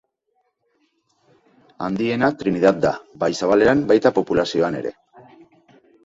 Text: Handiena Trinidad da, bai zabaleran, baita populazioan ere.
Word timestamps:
Handiena 1.87 2.29
Trinidad 2.39 2.79
da, 2.85 2.93
bai 3.25 3.29
zabaleran, 3.41 3.83
baita 3.91 4.13
populazioan 4.15 4.79
ere. 4.79 4.93